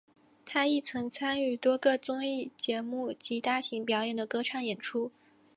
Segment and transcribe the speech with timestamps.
[0.47, 5.11] 他亦曾参与多个综艺节目及大型表演的歌唱演出。